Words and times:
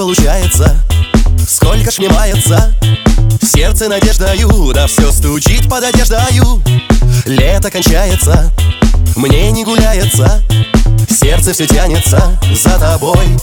получается? 0.00 0.82
Сколько 1.50 1.90
ж 1.90 1.98
мается 1.98 2.72
Сердце 3.42 3.88
надеждою 3.88 4.72
Да 4.72 4.86
все 4.86 5.10
стучит 5.10 5.68
под 5.68 5.82
одеждою. 5.82 6.62
Лето 7.26 7.72
кончается 7.72 8.52
Мне 9.16 9.50
не 9.50 9.64
гуляется. 9.64 10.44
Сердце 11.10 11.52
все 11.52 11.66
тянется 11.66 12.38
за 12.54 12.78
тобой. 12.78 13.36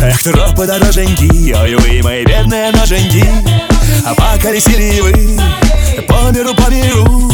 Эх, 0.00 0.22
тропы 0.22 0.66
дороженьки, 0.66 1.52
ой, 1.52 1.74
вы 1.74 2.00
мои 2.02 2.24
бедные 2.24 2.70
ноженьки. 2.70 3.26
А 4.06 4.14
поколесили 4.14 5.00
вы 5.00 6.02
по 6.06 6.30
миру, 6.30 6.54
по 6.54 6.70
миру. 6.70 7.32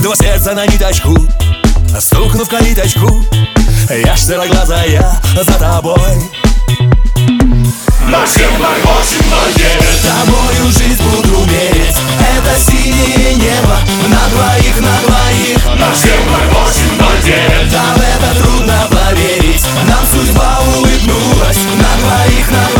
Два 0.00 0.16
сердца 0.16 0.54
на 0.54 0.66
ниточку, 0.66 1.14
стукнув 2.00 2.48
калиточку. 2.48 3.22
Я 3.90 4.16
ж 4.16 4.20
сероглазая 4.20 5.20
за 5.34 5.52
тобой 5.58 6.45
На 8.08 8.24
70809 8.24 10.02
Тобою 10.02 10.70
жизнь 10.70 11.02
буду 11.02 11.44
мерить 11.46 11.96
Это 12.20 12.56
синее 12.56 13.34
небо 13.34 13.78
на 14.06 14.28
двоих, 14.28 14.80
на 14.80 14.96
двоих 15.06 15.66
На 15.80 15.92
70809 15.92 17.72
Да 17.72 17.82
в 17.96 18.00
это 18.00 18.40
трудно 18.40 18.88
поверить 18.92 19.64
Нам 19.88 20.06
судьба 20.06 20.60
улыбнулась 20.76 21.58
на 21.74 21.90
двоих, 22.00 22.50
на 22.50 22.64
двоих 22.68 22.75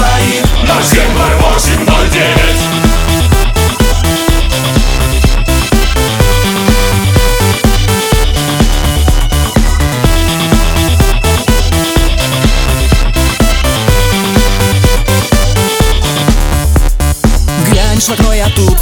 Глянешь 18.06 18.18
в 18.18 18.20
окно, 18.20 18.32
я 18.34 18.48
тут. 18.50 18.78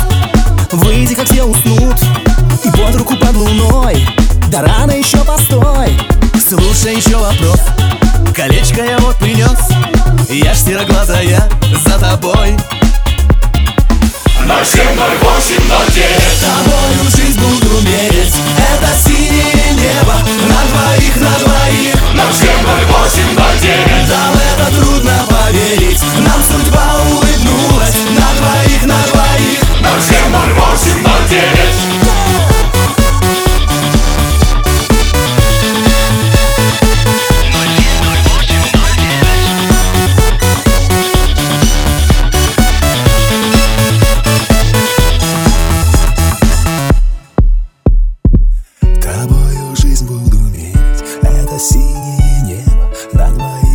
Выйди, 0.72 1.14
как 1.14 1.26
все 1.26 1.44
уснут. 1.44 1.96
И 2.64 2.70
под 2.70 2.94
руку 2.96 3.16
под 3.16 3.34
луной. 3.34 4.06
Да 4.48 4.62
рано 4.62 4.92
еще 4.92 5.18
постой. 5.24 5.96
Слушай 6.46 6.96
еще 6.96 7.16
вопрос. 7.16 7.60
Колечко 8.34 8.82
я 8.82 8.98
вот 8.98 9.16
принес. 9.16 9.58
Я 10.28 10.54
ж 10.54 10.58
сероглазая 10.58 11.48
за 11.84 11.98
тобой. 11.98 12.56
На 14.46 14.62
70809 14.64 16.23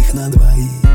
двоих, 0.10 0.14
на 0.14 0.30
двоих 0.30 0.89